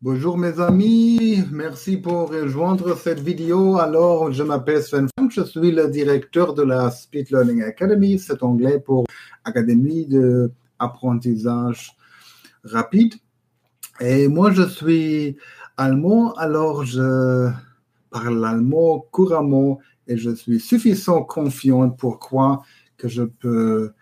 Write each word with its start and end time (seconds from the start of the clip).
Bonjour 0.00 0.38
mes 0.38 0.60
amis, 0.60 1.42
merci 1.50 1.96
pour 1.96 2.30
rejoindre 2.30 2.96
cette 2.96 3.18
vidéo. 3.18 3.78
Alors, 3.78 4.30
je 4.30 4.44
m'appelle 4.44 4.80
Sven 4.80 5.08
Frank, 5.16 5.32
je 5.32 5.42
suis 5.42 5.72
le 5.72 5.88
directeur 5.88 6.54
de 6.54 6.62
la 6.62 6.88
Speed 6.92 7.30
Learning 7.30 7.62
Academy, 7.62 8.16
c'est 8.16 8.44
anglais 8.44 8.78
pour 8.78 9.06
Académie 9.42 10.06
d'apprentissage 10.06 11.96
rapide. 12.62 13.14
Et 13.98 14.28
moi, 14.28 14.52
je 14.52 14.62
suis 14.62 15.36
allemand, 15.76 16.32
alors 16.34 16.84
je 16.84 17.50
parle 18.10 18.44
allemand 18.44 19.04
couramment 19.10 19.80
et 20.06 20.16
je 20.16 20.30
suis 20.30 20.60
suffisamment 20.60 21.24
confiant. 21.24 21.90
Pour 21.90 22.20
croire 22.20 22.62
que 22.96 23.08
je 23.08 23.24
peux 23.24 23.92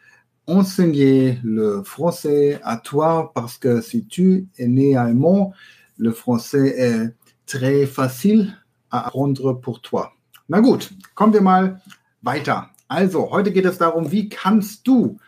enseigner 0.46 1.38
le 1.42 1.82
français 1.82 2.60
à 2.62 2.76
toi 2.76 3.32
parce 3.34 3.58
que 3.58 3.80
si 3.80 4.06
tu 4.06 4.48
es 4.58 4.68
né 4.68 4.96
allemand, 4.96 5.52
le 5.98 6.12
français 6.12 6.68
est 6.78 7.14
très 7.46 7.86
facile 7.86 8.56
à 8.90 9.06
apprendre 9.06 9.54
pour 9.54 9.80
toi. 9.80 10.12
Na 10.48 10.60
gut, 10.60 10.92
kommen 11.14 11.32
wir 11.32 11.42
mal 11.42 11.80
weiter. 12.22 12.70
Also, 12.88 13.30
heute 13.30 13.50
geht 13.50 13.64
es 13.64 13.78
darum, 13.78 14.12
wie 14.12 14.28
kannst 14.28 14.86
du 14.86 15.18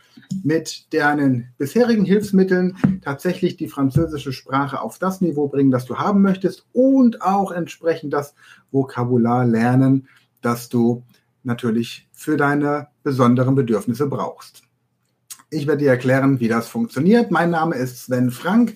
mit 0.44 0.92
deinen 0.94 1.48
bisherigen 1.58 2.04
Hilfsmitteln 2.04 2.76
tatsächlich 3.02 3.56
die 3.56 3.68
französische 3.68 4.32
Sprache 4.32 4.80
auf 4.80 4.98
das 4.98 5.20
Niveau 5.20 5.48
bringen, 5.48 5.70
das 5.70 5.86
du 5.86 5.96
haben 5.96 6.22
möchtest 6.22 6.66
und 6.72 7.22
auch 7.22 7.50
entsprechend 7.50 8.12
das 8.12 8.34
Vokabular 8.70 9.44
lernen, 9.44 10.06
das 10.40 10.68
du 10.68 11.02
natürlich 11.42 12.08
für 12.12 12.36
deine 12.36 12.88
besonderen 13.02 13.54
Bedürfnisse 13.54 14.06
brauchst. 14.06 14.67
Ich 15.50 15.66
werde 15.66 15.84
dir 15.84 15.90
erklären, 15.90 16.40
wie 16.40 16.48
das 16.48 16.68
funktioniert. 16.68 17.30
Mein 17.30 17.50
Name 17.50 17.74
ist 17.74 18.04
Sven 18.04 18.30
Frank, 18.30 18.74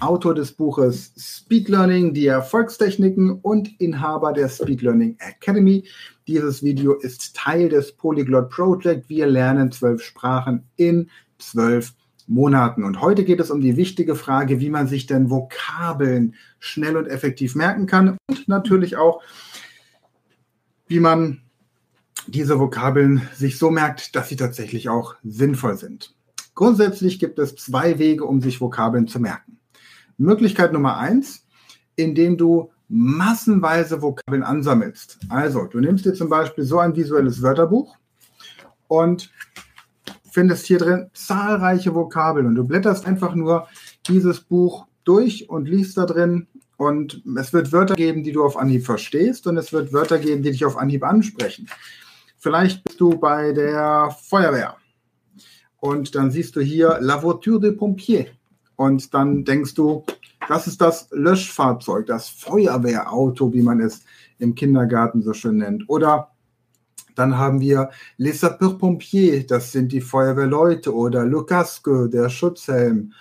Autor 0.00 0.34
des 0.34 0.50
Buches 0.50 1.12
Speed 1.16 1.68
Learning, 1.68 2.12
die 2.12 2.26
Erfolgstechniken 2.26 3.30
und 3.30 3.80
Inhaber 3.80 4.32
der 4.32 4.48
Speed 4.48 4.82
Learning 4.82 5.16
Academy. 5.20 5.86
Dieses 6.26 6.64
Video 6.64 6.94
ist 6.94 7.36
Teil 7.36 7.68
des 7.68 7.92
Polyglot 7.92 8.50
Project. 8.50 9.08
Wir 9.08 9.28
lernen 9.28 9.70
zwölf 9.70 10.02
Sprachen 10.02 10.64
in 10.74 11.08
zwölf 11.38 11.94
Monaten. 12.26 12.82
Und 12.82 13.00
heute 13.00 13.22
geht 13.22 13.38
es 13.38 13.52
um 13.52 13.60
die 13.60 13.76
wichtige 13.76 14.16
Frage, 14.16 14.58
wie 14.58 14.70
man 14.70 14.88
sich 14.88 15.06
denn 15.06 15.30
Vokabeln 15.30 16.34
schnell 16.58 16.96
und 16.96 17.06
effektiv 17.06 17.54
merken 17.54 17.86
kann 17.86 18.18
und 18.26 18.48
natürlich 18.48 18.96
auch, 18.96 19.22
wie 20.88 20.98
man 20.98 21.42
diese 22.28 22.58
Vokabeln 22.58 23.22
sich 23.34 23.58
so 23.58 23.70
merkt, 23.70 24.14
dass 24.14 24.28
sie 24.28 24.36
tatsächlich 24.36 24.88
auch 24.88 25.14
sinnvoll 25.24 25.76
sind. 25.78 26.14
Grundsätzlich 26.58 27.20
gibt 27.20 27.38
es 27.38 27.54
zwei 27.54 28.00
Wege, 28.00 28.24
um 28.24 28.40
sich 28.40 28.60
Vokabeln 28.60 29.06
zu 29.06 29.20
merken. 29.20 29.60
Möglichkeit 30.16 30.72
Nummer 30.72 30.96
eins, 30.96 31.46
indem 31.94 32.36
du 32.36 32.72
massenweise 32.88 34.02
Vokabeln 34.02 34.42
ansammelst. 34.42 35.20
Also, 35.28 35.66
du 35.66 35.78
nimmst 35.78 36.04
dir 36.04 36.14
zum 36.14 36.28
Beispiel 36.28 36.64
so 36.64 36.80
ein 36.80 36.96
visuelles 36.96 37.42
Wörterbuch 37.42 37.96
und 38.88 39.32
findest 40.32 40.66
hier 40.66 40.78
drin 40.78 41.10
zahlreiche 41.12 41.94
Vokabeln 41.94 42.48
und 42.48 42.56
du 42.56 42.64
blätterst 42.64 43.06
einfach 43.06 43.36
nur 43.36 43.68
dieses 44.08 44.40
Buch 44.40 44.88
durch 45.04 45.48
und 45.48 45.68
liest 45.68 45.96
da 45.96 46.06
drin 46.06 46.48
und 46.76 47.22
es 47.38 47.52
wird 47.52 47.70
Wörter 47.70 47.94
geben, 47.94 48.24
die 48.24 48.32
du 48.32 48.44
auf 48.44 48.56
Anhieb 48.56 48.84
verstehst 48.84 49.46
und 49.46 49.58
es 49.58 49.72
wird 49.72 49.92
Wörter 49.92 50.18
geben, 50.18 50.42
die 50.42 50.50
dich 50.50 50.64
auf 50.64 50.76
Anhieb 50.76 51.04
ansprechen. 51.04 51.68
Vielleicht 52.36 52.82
bist 52.82 53.00
du 53.00 53.10
bei 53.10 53.52
der 53.52 54.12
Feuerwehr 54.24 54.76
und 55.80 56.14
dann 56.14 56.30
siehst 56.30 56.56
du 56.56 56.60
hier 56.60 56.98
La 57.00 57.22
voiture 57.22 57.60
de 57.60 57.72
pompier 57.72 58.26
und 58.76 59.12
dann 59.12 59.44
denkst 59.44 59.74
du, 59.74 60.04
das 60.48 60.66
ist 60.66 60.80
das 60.80 61.08
Löschfahrzeug, 61.10 62.06
das 62.06 62.28
Feuerwehrauto, 62.28 63.52
wie 63.52 63.62
man 63.62 63.80
es 63.80 64.04
im 64.38 64.54
Kindergarten 64.54 65.22
so 65.22 65.32
schön 65.32 65.58
nennt. 65.58 65.88
Oder 65.88 66.30
dann 67.16 67.36
haben 67.36 67.60
wir 67.60 67.90
Les 68.16 68.40
Sapeurs-Pompiers, 68.40 69.46
das 69.46 69.72
sind 69.72 69.90
die 69.90 70.00
Feuerwehrleute. 70.00 70.94
Oder 70.94 71.24
Le 71.24 71.44
Casque, 71.44 72.08
der 72.08 72.28
Schutzhelm. 72.28 73.12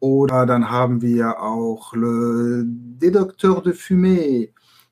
Oder 0.00 0.44
dann 0.44 0.70
haben 0.70 1.00
wir 1.00 1.40
auch 1.40 1.94
Le 1.94 2.64
Détecteur 2.66 3.62
de 3.62 3.72
Fumée, 3.72 4.50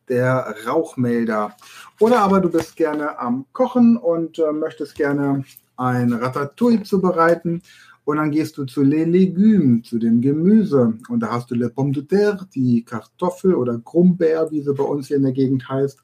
der 0.08 0.54
Rauchmelder. 0.66 1.54
Oder 2.00 2.20
aber 2.20 2.40
du 2.40 2.48
bist 2.48 2.76
gerne 2.76 3.18
am 3.18 3.44
Kochen 3.52 3.98
und 3.98 4.38
äh, 4.38 4.50
möchtest 4.52 4.94
gerne 4.94 5.44
ein 5.76 6.12
Ratatouille 6.12 6.82
zubereiten. 6.82 7.62
Und 8.04 8.18
dann 8.18 8.30
gehst 8.30 8.58
du 8.58 8.64
zu 8.64 8.82
Les 8.82 9.06
Légumes, 9.06 9.82
zu 9.82 9.98
dem 9.98 10.20
Gemüse. 10.20 10.94
Und 11.08 11.20
da 11.20 11.30
hast 11.30 11.50
du 11.50 11.54
Le 11.54 11.70
Pomme 11.70 11.92
de 11.92 12.04
Terre, 12.04 12.46
die 12.54 12.84
Kartoffel 12.84 13.54
oder 13.54 13.78
Grumbeer, 13.78 14.50
wie 14.50 14.60
sie 14.60 14.74
bei 14.74 14.84
uns 14.84 15.08
hier 15.08 15.16
in 15.16 15.22
der 15.22 15.32
Gegend 15.32 15.68
heißt. 15.68 15.98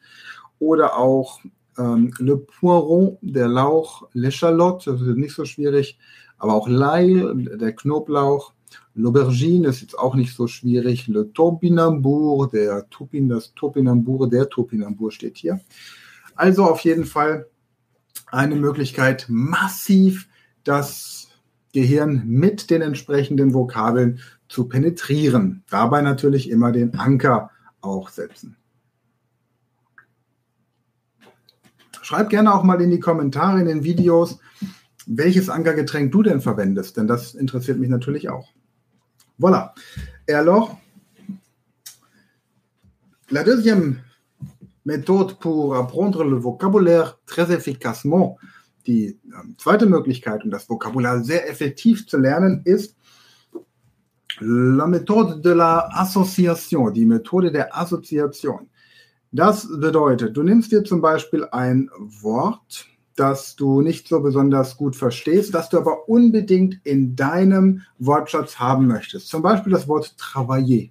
Oder 0.59 0.97
auch 0.97 1.41
ähm, 1.79 2.13
Le 2.19 2.39
Poiron, 2.39 3.19
der 3.21 3.49
Lauch, 3.49 4.09
L'Echalotte, 4.15 4.93
das 4.93 5.03
ist 5.03 5.17
nicht 5.17 5.35
so 5.35 5.45
schwierig. 5.45 5.99
Aber 6.39 6.55
auch 6.55 6.69
L'ail, 6.69 7.59
der 7.59 7.73
Knoblauch. 7.73 8.55
L'Aubergine 8.97 9.69
ist 9.69 9.83
jetzt 9.83 9.99
auch 9.99 10.15
nicht 10.15 10.35
so 10.35 10.47
schwierig. 10.47 11.07
Le 11.07 11.33
Topinambour, 11.33 12.49
der 12.49 12.89
Topin, 12.89 13.29
das 13.29 13.53
Topinambour, 13.55 14.29
der 14.29 14.49
Topinambour 14.49 15.13
steht 15.13 15.37
hier. 15.37 15.61
Also 16.35 16.65
auf 16.65 16.81
jeden 16.81 17.05
Fall 17.05 17.47
eine 18.31 18.57
Möglichkeit, 18.57 19.27
massiv 19.29 20.29
das 20.65 21.29
Gehirn 21.73 22.25
mit 22.27 22.71
den 22.71 22.83
entsprechenden 22.83 23.55
Vokabeln 23.55 24.21
zu 24.49 24.69
penetrieren. 24.69 25.63
Dabei 25.71 26.03
natürlich 26.03 26.51
immer 26.51 26.73
den 26.73 26.99
Anker 26.99 27.51
auch 27.81 28.09
setzen. 28.09 28.57
Schreib 32.03 32.29
gerne 32.29 32.53
auch 32.53 32.65
mal 32.65 32.81
in 32.81 32.91
die 32.91 32.99
Kommentare 32.99 33.61
in 33.61 33.67
den 33.67 33.85
Videos, 33.85 34.41
welches 35.07 35.49
Ankergetränk 35.49 36.11
du 36.11 36.23
denn 36.23 36.41
verwendest, 36.41 36.97
denn 36.97 37.07
das 37.07 37.35
interessiert 37.35 37.79
mich 37.79 37.89
natürlich 37.89 38.29
auch. 38.29 38.49
Voilà. 39.39 39.71
Alors, 40.29 40.77
la 43.31 43.43
deuxième 43.43 43.97
méthode 44.85 45.39
pour 45.39 45.77
apprendre 45.77 46.25
le 46.25 46.37
vocabulaire 46.37 47.19
très 47.27 47.51
efficacement, 47.53 48.39
die 48.87 49.19
ähm, 49.25 49.55
zweite 49.59 49.87
Möglichkeit, 49.87 50.45
um 50.45 50.51
das 50.51 50.69
Vokabular 50.69 51.23
sehr 51.23 51.49
effektiv 51.49 52.07
zu 52.07 52.19
lernen, 52.19 52.63
ist 52.65 52.97
la 54.41 54.87
méthode 54.87 55.43
de 55.43 55.53
la 55.53 55.89
association, 55.93 56.93
die 56.93 57.05
Methode 57.05 57.53
der 57.53 57.77
Assoziation. 57.77 58.69
Das 59.33 59.69
bedeutet, 59.69 60.37
du 60.37 60.43
nimmst 60.43 60.73
dir 60.73 60.83
zum 60.83 61.01
Beispiel 61.01 61.47
ein 61.53 61.89
Wort, 62.23 62.87
das 63.17 63.55
du 63.55 63.83
nicht 63.83 64.09
so 64.09 64.21
besonders 64.21 64.77
gut 64.77 64.97
verstehst, 64.97 65.55
das 65.55 65.69
du 65.69 65.79
aber 65.79 66.09
unbedingt 66.09 66.81
in 66.85 67.15
deinem 67.17 67.83
Wortschatz 67.99 68.59
haben 68.59 68.87
möchtest. 68.87 69.29
Zum 69.29 69.43
Beispiel 69.43 69.73
das 69.73 69.87
Wort 69.87 70.17
travailler. 70.17 70.89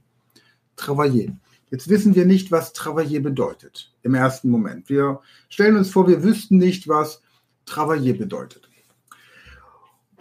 Travailler. 0.76 1.34
Jetzt 1.72 1.90
wissen 1.90 2.16
wir 2.16 2.26
nicht, 2.26 2.52
was 2.52 2.74
travailler 2.74 3.20
bedeutet 3.20 3.94
im 4.02 4.16
ersten 4.16 4.50
Moment. 4.50 4.90
Wir 4.90 5.20
stellen 5.50 5.78
uns 5.78 5.92
vor, 5.92 6.08
wir 6.08 6.24
wüssten 6.24 6.58
nicht, 6.58 6.88
was 6.88 7.22
travailler 7.66 8.14
bedeutet. 8.14 8.70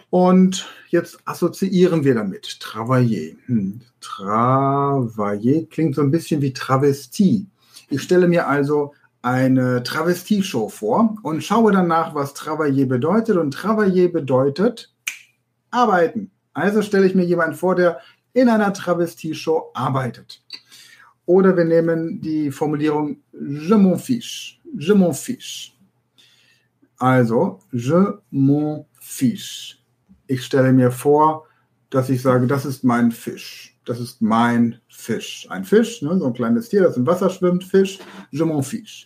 Und 0.09 0.67
jetzt 0.89 1.19
assoziieren 1.25 2.03
wir 2.03 2.15
damit. 2.15 2.59
Travailler. 2.59 3.35
Hm. 3.45 3.81
Travailler 3.99 5.65
klingt 5.69 5.95
so 5.95 6.01
ein 6.01 6.11
bisschen 6.11 6.41
wie 6.41 6.53
Travestie. 6.53 7.47
Ich 7.89 8.01
stelle 8.01 8.27
mir 8.27 8.47
also 8.47 8.93
eine 9.21 9.83
Travestieshow 9.83 10.69
vor 10.69 11.15
und 11.23 11.43
schaue 11.43 11.71
danach, 11.71 12.15
was 12.15 12.33
Travailler 12.33 12.85
bedeutet. 12.85 13.37
Und 13.37 13.53
Travailler 13.53 14.07
bedeutet 14.07 14.93
arbeiten. 15.71 16.31
Also 16.53 16.81
stelle 16.81 17.05
ich 17.05 17.15
mir 17.15 17.25
jemanden 17.25 17.55
vor, 17.55 17.75
der 17.75 17.99
in 18.33 18.49
einer 18.49 18.73
Travestieshow 18.73 19.71
arbeitet. 19.73 20.41
Oder 21.29 21.55
wir 21.55 21.63
nehmen 21.63 22.21
die 22.21 22.49
Formulierung 22.49 23.17
je 23.33 23.75
m'en 23.75 23.99
fiche. 23.99 24.57
Je 24.75 24.95
m'en 24.95 25.13
fiche. 25.13 25.73
Also, 26.97 27.59
je 27.71 28.17
m'en 28.31 28.87
fiche. 28.99 29.77
Ich 30.25 30.43
stelle 30.43 30.73
mir 30.73 30.89
vor, 30.89 31.45
dass 31.91 32.09
ich 32.09 32.23
sage, 32.23 32.47
das 32.47 32.65
ist 32.65 32.83
mein 32.83 33.11
Fisch. 33.11 33.77
Das 33.85 33.99
ist 33.99 34.23
mein 34.23 34.79
Fisch. 34.87 35.45
Ein 35.51 35.65
Fisch, 35.65 36.01
ne, 36.01 36.17
so 36.17 36.25
ein 36.25 36.33
kleines 36.33 36.67
Tier, 36.69 36.81
das 36.81 36.97
im 36.97 37.05
Wasser 37.05 37.29
schwimmt, 37.29 37.63
Fisch. 37.63 37.99
Je 38.31 38.43
m'en 38.43 38.63
fiche. 38.63 39.05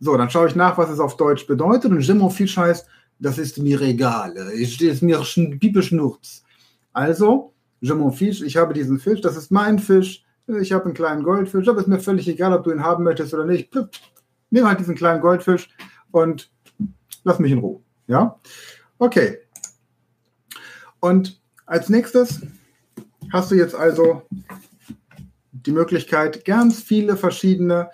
So, 0.00 0.18
dann 0.18 0.28
schaue 0.28 0.48
ich 0.48 0.54
nach, 0.54 0.76
was 0.76 0.90
es 0.90 1.00
auf 1.00 1.16
Deutsch 1.16 1.46
bedeutet. 1.46 1.90
Und 1.90 2.02
je 2.02 2.12
m'en 2.12 2.30
fiche 2.30 2.60
heißt, 2.60 2.86
das 3.20 3.38
ist 3.38 3.56
mir 3.56 3.80
egal. 3.80 4.36
Es 4.36 4.78
ist 4.78 5.02
mir 5.02 5.22
Pipe 5.58 5.82
Schnurz. 5.82 6.44
Also, 6.92 7.54
je 7.80 7.94
m'en 7.94 8.12
fiche, 8.12 8.44
ich 8.44 8.58
habe 8.58 8.74
diesen 8.74 8.98
Fisch, 8.98 9.22
das 9.22 9.38
ist 9.38 9.50
mein 9.50 9.78
Fisch. 9.78 10.26
Ich 10.48 10.72
habe 10.72 10.86
einen 10.86 10.94
kleinen 10.94 11.22
Goldfisch, 11.22 11.68
aber 11.68 11.78
es 11.78 11.84
ist 11.84 11.88
mir 11.88 12.00
völlig 12.00 12.26
egal, 12.26 12.54
ob 12.54 12.64
du 12.64 12.70
ihn 12.70 12.82
haben 12.82 13.04
möchtest 13.04 13.34
oder 13.34 13.44
nicht. 13.44 13.70
Nimm 14.50 14.66
halt 14.66 14.80
diesen 14.80 14.94
kleinen 14.94 15.20
Goldfisch 15.20 15.68
und 16.10 16.50
lass 17.24 17.38
mich 17.38 17.52
in 17.52 17.58
Ruhe. 17.58 17.82
Ja? 18.06 18.40
Okay. 18.98 19.38
Und 21.00 21.40
als 21.66 21.90
nächstes 21.90 22.40
hast 23.30 23.50
du 23.50 23.56
jetzt 23.56 23.74
also 23.74 24.22
die 25.52 25.72
Möglichkeit, 25.72 26.46
ganz 26.46 26.80
viele 26.80 27.16
verschiedene 27.18 27.90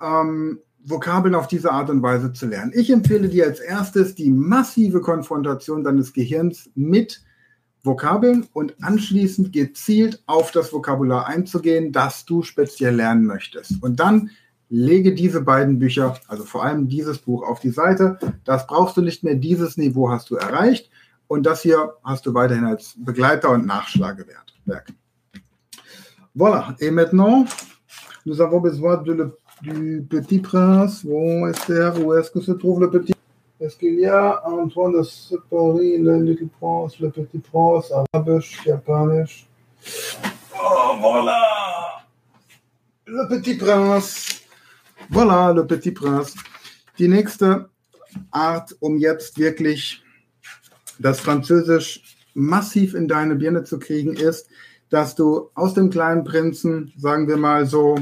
ähm, 0.00 0.60
Vokabeln 0.84 1.34
auf 1.34 1.48
diese 1.48 1.72
Art 1.72 1.90
und 1.90 2.02
Weise 2.02 2.32
zu 2.32 2.46
lernen. 2.46 2.72
Ich 2.74 2.90
empfehle 2.90 3.28
dir 3.28 3.46
als 3.46 3.58
erstes 3.58 4.14
die 4.14 4.30
massive 4.30 5.00
Konfrontation 5.00 5.82
deines 5.82 6.12
Gehirns 6.12 6.70
mit 6.76 7.22
Vokabeln 7.82 8.46
und 8.52 8.74
anschließend 8.82 9.52
gezielt 9.52 10.22
auf 10.26 10.50
das 10.50 10.72
Vokabular 10.72 11.26
einzugehen, 11.26 11.92
das 11.92 12.24
du 12.24 12.42
speziell 12.42 12.96
lernen 12.96 13.24
möchtest. 13.24 13.82
Und 13.82 14.00
dann 14.00 14.30
lege 14.68 15.14
diese 15.14 15.40
beiden 15.40 15.78
Bücher, 15.78 16.18
also 16.28 16.44
vor 16.44 16.64
allem 16.64 16.88
dieses 16.88 17.18
Buch 17.18 17.42
auf 17.42 17.60
die 17.60 17.70
Seite. 17.70 18.18
Das 18.44 18.66
brauchst 18.66 18.96
du 18.96 19.02
nicht 19.02 19.24
mehr, 19.24 19.34
dieses 19.34 19.76
Niveau 19.76 20.10
hast 20.10 20.30
du 20.30 20.36
erreicht 20.36 20.90
und 21.26 21.46
das 21.46 21.62
hier 21.62 21.94
hast 22.04 22.26
du 22.26 22.34
weiterhin 22.34 22.64
als 22.64 22.94
Begleiter 22.98 23.50
und 23.50 23.66
Nachschlagewerk. 23.66 24.44
Voilà, 26.34 26.76
et 26.78 26.90
maintenant, 26.92 27.46
nous 28.24 28.40
avons 28.40 28.60
besoin 28.60 29.02
de 29.02 29.12
le, 29.12 29.38
du 29.62 30.06
Petit 30.08 30.38
Prince. 30.38 31.04
Bon, 31.04 31.48
Esther, 31.48 31.98
où 32.04 32.12
est-ce 32.12 32.30
que 32.30 32.40
se 32.40 32.52
trouve 32.52 32.80
le 32.80 32.90
Petit 32.90 33.14
Est-ce 33.60 33.76
qu'il 33.76 33.98
y 33.98 34.06
a 34.06 34.40
de 34.46 35.02
Separi, 35.02 35.98
le 35.98 36.22
Little 36.22 36.48
Prince, 36.60 37.00
le 37.00 37.10
Petit 37.10 37.40
Prince, 37.40 37.90
arabisch, 37.90 38.62
japanisch 38.64 39.48
Oh, 40.54 40.96
voilà 41.00 42.04
Le 43.04 43.28
Petit 43.28 43.56
Prince. 43.56 44.42
Voilà, 45.10 45.52
le 45.52 45.66
Petit 45.66 45.90
Prince. 45.90 46.36
Die 46.98 47.08
nächste 47.08 47.68
Art, 48.30 48.76
um 48.78 48.96
jetzt 48.96 49.38
wirklich 49.38 50.04
das 51.00 51.18
Französisch 51.18 52.16
massiv 52.34 52.94
in 52.94 53.08
deine 53.08 53.34
Birne 53.34 53.64
zu 53.64 53.80
kriegen, 53.80 54.14
ist, 54.14 54.48
dass 54.88 55.16
du 55.16 55.50
aus 55.54 55.74
dem 55.74 55.90
kleinen 55.90 56.22
Prinzen, 56.22 56.92
sagen 56.96 57.26
wir 57.26 57.36
mal 57.36 57.66
so, 57.66 57.96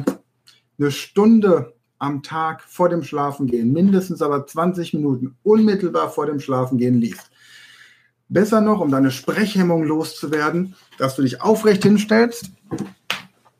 eine 0.78 0.90
Stunde 0.90 1.75
am 1.98 2.22
Tag 2.22 2.62
vor 2.62 2.88
dem 2.88 3.02
Schlafengehen, 3.02 3.72
mindestens 3.72 4.22
aber 4.22 4.46
20 4.46 4.94
Minuten 4.94 5.36
unmittelbar 5.42 6.10
vor 6.10 6.26
dem 6.26 6.40
Schlafengehen 6.40 7.00
liest. 7.00 7.30
Besser 8.28 8.60
noch, 8.60 8.80
um 8.80 8.90
deine 8.90 9.10
Sprechhemmung 9.10 9.84
loszuwerden, 9.84 10.74
dass 10.98 11.16
du 11.16 11.22
dich 11.22 11.40
aufrecht 11.40 11.84
hinstellst. 11.84 12.50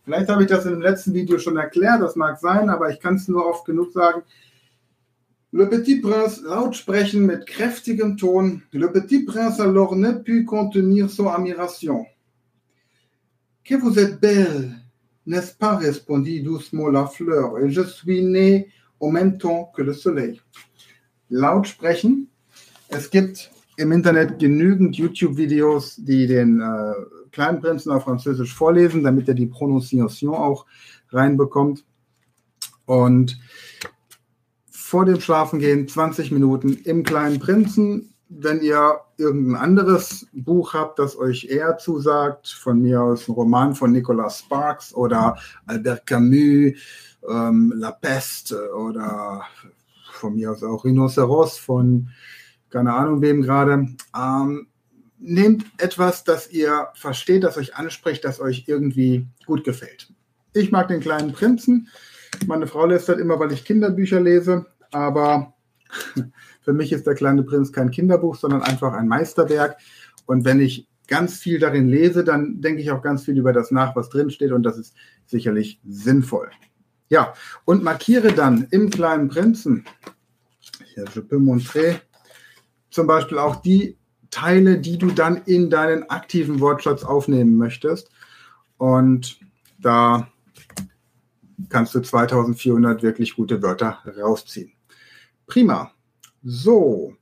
Vielleicht 0.05 0.29
habe 0.29 0.43
ich 0.43 0.49
das 0.49 0.67
im 0.67 0.81
letzten 0.81 1.15
Video 1.15 1.39
schon 1.39 1.57
erklärt, 1.57 2.01
das 2.01 2.17
mag 2.17 2.39
sein, 2.39 2.69
aber 2.69 2.91
ich 2.91 3.01
kann 3.01 3.17
es 3.17 3.29
nur 3.29 3.47
oft 3.47 3.65
genug 3.65 3.93
sagen. 3.93 4.23
Le 5.53 5.67
Petit 5.67 6.03
Prince 6.03 6.43
laut 6.45 6.77
sprechen 6.77 7.25
mit 7.25 7.47
kräftigem 7.47 8.17
Ton. 8.17 8.63
Le 8.73 8.89
Petit 8.89 9.25
Prince 9.25 9.61
alors 9.61 9.95
ne 9.95 10.13
put 10.13 10.45
contenir 10.45 11.09
son 11.09 11.29
admiration. 11.29 12.07
Que 13.65 13.77
vous 13.77 13.99
êtes 13.99 14.21
belle, 14.21 14.75
N'est-ce 15.27 15.55
pas, 15.55 15.77
répondit 15.77 16.43
doucement 16.43 16.89
la 16.89 17.07
fleur, 17.07 17.59
et 17.59 17.71
je 17.71 17.83
suis 17.83 18.23
né 18.23 18.69
au 19.01 19.11
même 19.11 19.39
temps 19.39 19.73
que 19.75 19.83
le 19.83 19.93
soleil. 19.93 20.41
Laut 21.29 21.67
sprechen. 21.67 22.29
Es 22.89 23.11
gibt 23.11 23.51
im 23.77 23.93
Internet 23.93 24.39
genügend 24.39 24.97
YouTube-Videos, 24.97 25.97
die 25.97 26.27
den 26.27 26.61
äh, 26.61 26.93
kleinen 27.33 27.61
Prinzen 27.61 27.91
auf 27.91 28.05
Französisch 28.05 28.55
vorlesen, 28.55 29.03
damit 29.03 29.29
er 29.29 29.35
die 29.35 29.47
Prononciation 29.47 30.35
auch 30.35 30.65
reinbekommt. 31.11 31.85
Und 32.87 33.39
vor 34.71 35.05
dem 35.05 35.21
Schlafengehen 35.21 35.89
20 35.89 36.31
Minuten 36.31 36.75
im 36.85 37.03
kleinen 37.03 37.41
Prinzen 37.41 38.15
wenn 38.29 38.61
ihr 38.61 39.01
irgendein 39.17 39.61
anderes 39.61 40.27
Buch 40.33 40.75
habt, 40.75 40.99
das 40.99 41.17
euch 41.17 41.45
eher 41.45 41.79
zusagt, 41.79 42.49
von 42.49 42.81
mir 42.81 43.03
aus 43.03 43.29
ein 43.29 43.33
Roman 43.33 43.75
von 43.75 43.93
Nicolas 43.93 44.41
Sparks 44.41 44.93
oder 44.95 45.37
Albert 45.67 46.07
Camus, 46.07 46.73
ähm, 47.29 47.73
La 47.77 47.93
Peste 47.93 48.73
oder 48.75 49.43
von 50.13 50.35
mir 50.35 50.51
aus 50.51 50.63
auch 50.63 50.85
Rhinoceros 50.85 51.59
von 51.59 52.09
keine 52.71 52.93
Ahnung 52.93 53.23
wem 53.23 53.43
gerade, 53.43 53.89
ähm, 54.15 54.67
nehmt 55.19 55.65
etwas, 55.79 56.25
das 56.25 56.51
ihr 56.51 56.89
versteht, 56.95 57.45
das 57.45 57.57
euch 57.57 57.75
anspricht, 57.75 58.25
das 58.25 58.41
euch 58.41 58.65
irgendwie 58.67 59.27
gut 59.47 59.65
gefällt. 59.65 60.13
Ich 60.53 60.73
mag 60.73 60.89
den 60.89 61.01
kleinen 61.01 61.33
Prinzen. 61.33 61.89
Meine 62.47 62.67
Frau 62.67 62.87
lässt 62.87 63.09
das 63.09 63.19
immer, 63.19 63.39
weil 63.39 63.53
ich 63.53 63.65
Kinderbücher 63.65 64.21
lese, 64.21 64.67
aber 64.93 65.55
für 66.67 66.73
mich 66.73 66.93
ist 66.93 67.07
der 67.07 67.15
kleine 67.15 67.45
Prinz 67.45 67.71
kein 67.71 67.93
Kinderbuch, 67.93 68.35
sondern 68.35 68.61
einfach 68.61 68.93
ein 68.93 69.07
Meisterwerk. 69.07 69.77
Und 70.27 70.45
wenn 70.45 70.59
ich 70.59 70.89
ganz 71.07 71.39
viel 71.39 71.61
darin 71.61 71.89
lese, 71.89 72.25
dann 72.25 72.61
denke 72.61 72.83
ich 72.83 72.91
auch 72.91 73.03
ganz 73.03 73.25
viel 73.25 73.39
über 73.39 73.53
das 73.53 73.71
nach, 73.71 73.95
was 73.95 74.09
drinsteht. 74.09 74.51
Und 74.51 74.65
das 74.65 74.77
ist 74.77 74.93
sicherlich 75.27 75.81
sinnvoll. 75.87 76.51
Ja, 77.09 77.35
und 77.67 77.85
markiere 77.85 78.33
dann 78.33 78.67
im 78.73 78.91
kleinen 78.91 79.29
Prinzen, 79.29 79.85
hier, 80.93 81.05
je 81.15 81.21
peux 81.21 81.39
montrer, 81.39 82.01
zum 82.91 83.07
Beispiel 83.07 83.39
auch 83.39 83.63
die 83.63 83.97
Teile, 84.33 84.81
die 84.81 84.99
du 84.99 85.13
dann 85.13 85.43
in 85.47 85.71
deinen 85.71 86.11
aktiven 86.11 86.59
Wortschatz 86.59 87.05
aufnehmen 87.05 87.57
möchtest. 87.57 88.11
Und 88.77 89.39
da 89.79 90.27
kannst 91.69 91.95
du 91.95 92.01
2400 92.01 93.05
wirklich 93.05 93.37
gute 93.37 93.63
Wörter 93.63 94.03
rausziehen. 94.21 94.73
Prima. 95.47 95.93
So, 96.49 97.13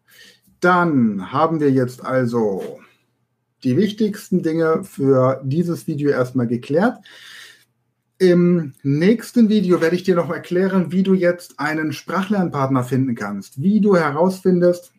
dann 0.61 1.32
haben 1.32 1.59
wir 1.59 1.71
jetzt 1.71 2.05
also 2.05 2.79
die 3.62 3.75
wichtigsten 3.79 4.43
Dinge 4.43 4.85
für 4.85 5.41
dieses 5.43 5.87
Video 5.87 6.11
erstmal 6.11 6.47
geklärt. 6.47 6.99
Im 8.19 8.75
nächsten 8.82 9.49
Video 9.49 9.81
werde 9.81 9.97
ich 9.97 10.03
dir 10.03 10.15
noch 10.15 10.29
erklären, 10.29 10.93
wie 10.93 11.03
du 11.03 11.15
jetzt 11.15 11.59
einen 11.59 11.94
Sprachlernpartner 11.94 12.85
finden 12.85 13.15
kannst, 13.15 13.62
wie 13.62 13.81
du 13.81 13.97
herausfindest, 13.97 14.93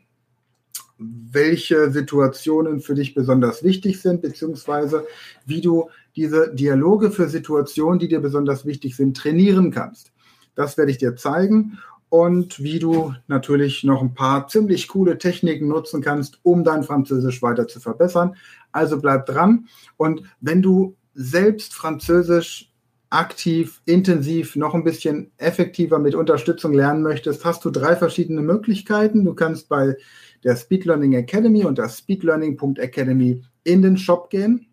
welche 0.97 1.91
Situationen 1.91 2.79
für 2.79 2.95
dich 2.95 3.13
besonders 3.13 3.63
wichtig 3.63 4.01
sind, 4.01 4.23
beziehungsweise 4.23 5.05
wie 5.45 5.61
du 5.61 5.91
diese 6.15 6.51
Dialoge 6.51 7.11
für 7.11 7.29
Situationen, 7.29 7.99
die 7.99 8.07
dir 8.07 8.21
besonders 8.21 8.65
wichtig 8.65 8.95
sind, 8.95 9.15
trainieren 9.15 9.69
kannst. 9.69 10.11
Das 10.55 10.77
werde 10.79 10.89
ich 10.89 10.97
dir 10.97 11.15
zeigen 11.15 11.77
und 12.09 12.61
wie 12.61 12.79
du 12.79 13.13
natürlich 13.27 13.83
noch 13.83 14.01
ein 14.01 14.13
paar 14.13 14.47
ziemlich 14.47 14.87
coole 14.87 15.17
Techniken 15.17 15.67
nutzen 15.67 16.01
kannst, 16.01 16.39
um 16.43 16.63
dein 16.63 16.83
Französisch 16.83 17.41
weiter 17.41 17.67
zu 17.67 17.79
verbessern. 17.79 18.35
Also 18.71 18.99
bleib 18.99 19.25
dran 19.25 19.67
und 19.97 20.23
wenn 20.41 20.61
du 20.61 20.95
selbst 21.13 21.73
Französisch 21.73 22.71
aktiv, 23.09 23.81
intensiv, 23.85 24.55
noch 24.55 24.73
ein 24.73 24.83
bisschen 24.83 25.31
effektiver 25.37 25.99
mit 25.99 26.15
Unterstützung 26.15 26.73
lernen 26.73 27.01
möchtest, 27.01 27.45
hast 27.45 27.63
du 27.63 27.69
drei 27.69 27.95
verschiedene 27.95 28.41
Möglichkeiten. 28.41 29.23
Du 29.23 29.33
kannst 29.33 29.69
bei 29.69 29.95
der 30.43 30.55
Speed 30.55 30.85
Learning 30.85 31.13
Academy 31.13 31.63
unter 31.63 31.87
speedlearning.academy 31.87 33.43
in 33.63 33.81
den 33.81 33.97
Shop 33.97 34.29
gehen 34.29 34.67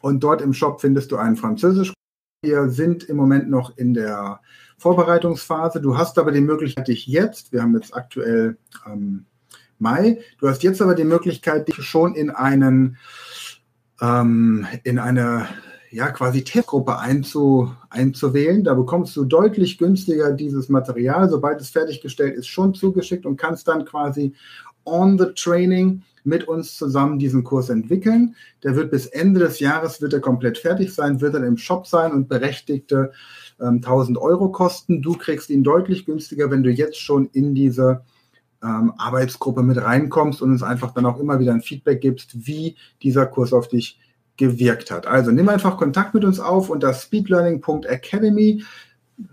und 0.00 0.22
dort 0.22 0.42
im 0.42 0.52
Shop 0.52 0.80
findest 0.80 1.12
du 1.12 1.16
einen 1.16 1.36
Französisch. 1.36 1.92
Wir 2.42 2.70
sind 2.70 3.04
im 3.04 3.18
Moment 3.18 3.50
noch 3.50 3.76
in 3.76 3.92
der 3.92 4.40
Vorbereitungsphase. 4.78 5.78
Du 5.78 5.98
hast 5.98 6.18
aber 6.18 6.32
die 6.32 6.40
Möglichkeit, 6.40 6.88
dich 6.88 7.06
jetzt, 7.06 7.52
wir 7.52 7.60
haben 7.60 7.74
jetzt 7.74 7.94
aktuell 7.94 8.56
ähm, 8.86 9.26
Mai, 9.78 10.20
du 10.38 10.48
hast 10.48 10.62
jetzt 10.62 10.80
aber 10.80 10.94
die 10.94 11.04
Möglichkeit, 11.04 11.68
dich 11.68 11.82
schon 11.82 12.14
in 12.14 12.30
einen, 12.30 12.96
ähm, 14.00 14.66
in 14.84 14.98
eine, 14.98 15.48
ja, 15.90 16.10
quasi 16.12 16.42
Testgruppe 16.42 16.98
einzu, 16.98 17.74
einzuwählen. 17.90 18.64
Da 18.64 18.72
bekommst 18.72 19.14
du 19.16 19.26
deutlich 19.26 19.76
günstiger 19.76 20.32
dieses 20.32 20.70
Material, 20.70 21.28
sobald 21.28 21.60
es 21.60 21.68
fertiggestellt 21.68 22.36
ist, 22.36 22.46
schon 22.46 22.72
zugeschickt 22.72 23.26
und 23.26 23.36
kannst 23.36 23.68
dann 23.68 23.84
quasi 23.84 24.34
on 24.86 25.18
the 25.18 25.26
training 25.34 26.04
mit 26.24 26.48
uns 26.48 26.76
zusammen 26.76 27.18
diesen 27.18 27.44
Kurs 27.44 27.68
entwickeln. 27.68 28.34
Der 28.62 28.76
wird 28.76 28.90
bis 28.90 29.06
Ende 29.06 29.40
des 29.40 29.60
Jahres 29.60 30.00
wird 30.00 30.12
er 30.12 30.20
komplett 30.20 30.58
fertig 30.58 30.94
sein, 30.94 31.20
wird 31.20 31.34
dann 31.34 31.44
im 31.44 31.56
Shop 31.56 31.86
sein 31.86 32.12
und 32.12 32.28
berechtigte 32.28 33.12
1000 33.58 34.16
ähm, 34.16 34.22
Euro 34.22 34.50
kosten. 34.50 35.02
Du 35.02 35.14
kriegst 35.14 35.50
ihn 35.50 35.62
deutlich 35.62 36.06
günstiger, 36.06 36.50
wenn 36.50 36.62
du 36.62 36.70
jetzt 36.70 36.98
schon 36.98 37.28
in 37.32 37.54
diese 37.54 38.02
ähm, 38.62 38.92
Arbeitsgruppe 38.98 39.62
mit 39.62 39.78
reinkommst 39.78 40.42
und 40.42 40.50
uns 40.50 40.62
einfach 40.62 40.92
dann 40.92 41.06
auch 41.06 41.18
immer 41.18 41.40
wieder 41.40 41.52
ein 41.52 41.62
Feedback 41.62 42.00
gibst, 42.00 42.46
wie 42.46 42.76
dieser 43.02 43.26
Kurs 43.26 43.52
auf 43.52 43.68
dich 43.68 43.98
gewirkt 44.36 44.90
hat. 44.90 45.06
Also 45.06 45.30
nimm 45.30 45.48
einfach 45.48 45.76
Kontakt 45.76 46.14
mit 46.14 46.24
uns 46.24 46.40
auf 46.40 46.70
unter 46.70 46.94
speedlearning.academy 46.94 48.62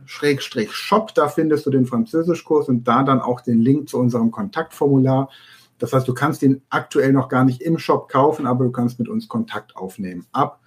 Schrägstrich 0.06 0.74
Shop, 0.74 1.14
da 1.16 1.30
findest 1.30 1.66
du 1.66 1.70
den 1.70 1.86
Französischkurs 1.86 2.68
und 2.68 2.86
da 2.88 3.04
dann 3.04 3.22
auch 3.22 3.42
den 3.42 3.62
Link 3.62 3.88
zu 3.88 3.98
unserem 3.98 4.32
Kontaktformular. 4.32 5.30
Das 5.80 5.94
heißt, 5.94 6.08
du 6.08 6.14
kannst 6.14 6.42
ihn 6.44 6.62
aktuell 6.70 7.14
noch 7.14 7.30
gar 7.30 7.44
nicht 7.44 7.62
im 7.62 7.78
Shop 7.78 8.10
kaufen, 8.10 8.46
aber 8.46 8.66
du 8.66 8.72
kannst 8.72 9.00
mit 9.00 9.08
uns 9.08 9.28
Kontakt 9.28 9.76
aufnehmen. 9.76 10.26
Ab 10.32 10.60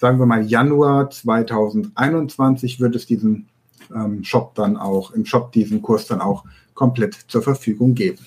sagen 0.00 0.18
wir 0.18 0.24
mal 0.24 0.42
Januar 0.42 1.10
2021 1.10 2.80
wird 2.80 2.96
es 2.96 3.04
diesen 3.04 3.48
ähm, 3.94 4.24
Shop 4.24 4.54
dann 4.54 4.78
auch, 4.78 5.10
im 5.12 5.26
Shop 5.26 5.52
diesen 5.52 5.82
Kurs 5.82 6.06
dann 6.06 6.22
auch 6.22 6.44
komplett 6.72 7.14
zur 7.28 7.42
Verfügung 7.42 7.94
geben. 7.94 8.18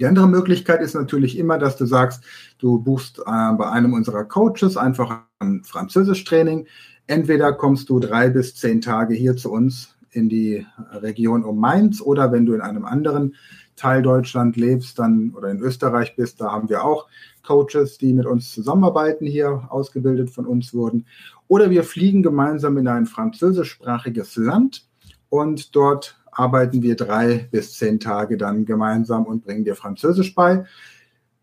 Die 0.00 0.06
andere 0.06 0.26
Möglichkeit 0.28 0.80
ist 0.80 0.94
natürlich 0.94 1.38
immer, 1.38 1.56
dass 1.58 1.76
du 1.76 1.86
sagst, 1.86 2.24
du 2.58 2.80
buchst 2.80 3.20
äh, 3.20 3.22
bei 3.24 3.70
einem 3.70 3.92
unserer 3.92 4.24
Coaches 4.24 4.76
einfach 4.76 5.22
ein 5.38 5.62
Französisch-Training. 5.62 6.66
Entweder 7.06 7.52
kommst 7.52 7.88
du 7.88 8.00
drei 8.00 8.28
bis 8.28 8.56
zehn 8.56 8.80
Tage 8.80 9.14
hier 9.14 9.36
zu 9.36 9.52
uns 9.52 9.94
in 10.18 10.28
die 10.28 10.66
Region 10.92 11.44
um 11.44 11.58
Mainz 11.58 12.00
oder 12.00 12.32
wenn 12.32 12.44
du 12.44 12.54
in 12.54 12.60
einem 12.60 12.84
anderen 12.84 13.34
Teil 13.76 14.02
Deutschland 14.02 14.56
lebst, 14.56 14.98
dann 14.98 15.32
oder 15.36 15.50
in 15.50 15.60
Österreich 15.60 16.16
bist, 16.16 16.40
da 16.40 16.52
haben 16.52 16.68
wir 16.68 16.84
auch 16.84 17.06
Coaches, 17.46 17.96
die 17.96 18.12
mit 18.12 18.26
uns 18.26 18.52
zusammenarbeiten, 18.52 19.24
hier 19.26 19.68
ausgebildet 19.70 20.30
von 20.30 20.44
uns 20.44 20.74
wurden. 20.74 21.06
Oder 21.46 21.70
wir 21.70 21.84
fliegen 21.84 22.22
gemeinsam 22.22 22.76
in 22.76 22.88
ein 22.88 23.06
französischsprachiges 23.06 24.36
Land 24.36 24.86
und 25.30 25.74
dort 25.74 26.18
arbeiten 26.30 26.82
wir 26.82 26.96
drei 26.96 27.48
bis 27.50 27.74
zehn 27.74 28.00
Tage 28.00 28.36
dann 28.36 28.64
gemeinsam 28.64 29.24
und 29.24 29.44
bringen 29.44 29.64
dir 29.64 29.74
Französisch 29.74 30.34
bei. 30.34 30.64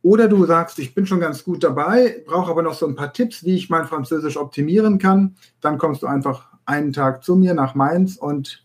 Oder 0.02 0.28
du 0.28 0.46
sagst, 0.46 0.78
ich 0.80 0.94
bin 0.94 1.08
schon 1.08 1.20
ganz 1.20 1.44
gut 1.44 1.64
dabei, 1.64 2.24
brauche 2.28 2.52
aber 2.52 2.62
noch 2.62 2.76
so 2.76 2.86
ein 2.86 2.96
paar 2.96 3.12
Tipps, 3.12 3.44
wie 3.44 3.56
ich 3.56 3.72
mein 3.72 3.86
Französisch 3.86 4.38
optimieren 4.38 5.00
kann. 5.00 5.36
Dann 5.62 5.80
kommst 5.80 6.04
du 6.04 6.08
einfach 6.08 6.50
einen 6.66 6.94
Tag 6.94 7.24
zu 7.24 7.36
mir 7.36 7.54
nach 7.54 7.76
Mainz 7.76 8.16
und 8.16 8.64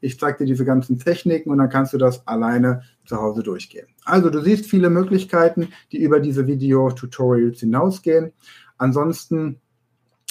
ich 0.00 0.18
zeige 0.18 0.38
dir 0.38 0.46
diese 0.46 0.64
ganzen 0.64 0.98
Techniken 0.98 1.50
und 1.50 1.58
dann 1.58 1.70
kannst 1.70 1.92
du 1.92 1.98
das 1.98 2.26
alleine 2.26 2.82
zu 3.06 3.16
Hause 3.16 3.42
durchgehen. 3.42 3.86
Also 4.04 4.30
du 4.30 4.40
siehst 4.40 4.66
viele 4.66 4.90
Möglichkeiten, 4.90 5.68
die 5.92 5.98
über 5.98 6.20
diese 6.20 6.46
Video-Tutorials 6.46 7.60
hinausgehen. 7.60 8.32
Ansonsten 8.76 9.60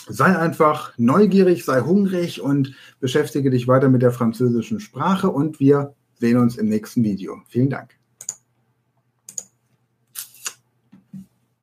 sei 0.08 0.38
einfach 0.38 0.94
neugierig, 0.98 1.66
sei 1.66 1.82
hungrig 1.82 2.42
und 2.42 2.76
beschäftige 3.00 3.50
dich 3.50 3.68
weiter 3.68 3.90
mit 3.90 4.02
der 4.02 4.12
französischen 4.12 4.80
Sprache 4.80 5.30
und 5.30 5.60
wir 5.60 5.94
sehen 6.16 6.38
uns 6.38 6.58
im 6.58 6.70
nächsten 6.70 7.04
Video. 7.04 7.42
Vielen 7.48 7.70
Dank. 7.70 7.97